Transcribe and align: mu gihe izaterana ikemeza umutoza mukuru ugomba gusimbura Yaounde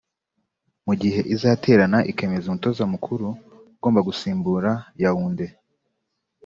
mu 0.85 0.93
gihe 1.01 1.19
izaterana 1.35 1.99
ikemeza 2.11 2.45
umutoza 2.47 2.83
mukuru 2.93 3.27
ugomba 3.75 3.99
gusimbura 4.07 4.71
Yaounde 5.01 5.47